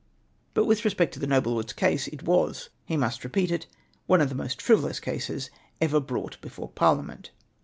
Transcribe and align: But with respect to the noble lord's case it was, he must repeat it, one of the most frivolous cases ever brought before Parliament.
But 0.55 0.65
with 0.65 0.83
respect 0.83 1.13
to 1.13 1.19
the 1.19 1.27
noble 1.27 1.51
lord's 1.51 1.73
case 1.73 2.07
it 2.07 2.23
was, 2.23 2.69
he 2.87 2.97
must 2.97 3.23
repeat 3.23 3.51
it, 3.51 3.67
one 4.07 4.19
of 4.19 4.29
the 4.29 4.33
most 4.33 4.59
frivolous 4.59 4.99
cases 4.99 5.51
ever 5.79 5.99
brought 5.99 6.41
before 6.41 6.69
Parliament. 6.69 7.29